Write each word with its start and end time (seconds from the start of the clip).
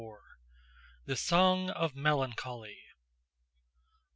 LXXIV. 0.01 0.17
THE 1.05 1.15
SONG 1.15 1.69
OF 1.69 1.95
MELANCHOLY. 1.95 2.79